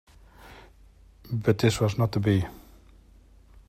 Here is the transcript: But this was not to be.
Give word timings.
But 1.31 1.59
this 1.59 1.79
was 1.79 1.95
not 1.99 2.11
to 2.13 2.19
be. 2.19 2.47